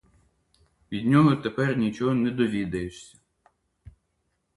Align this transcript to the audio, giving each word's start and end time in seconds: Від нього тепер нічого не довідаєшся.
Від 0.91 1.05
нього 1.07 1.35
тепер 1.35 1.77
нічого 1.77 2.13
не 2.13 2.31
довідаєшся. 2.31 3.17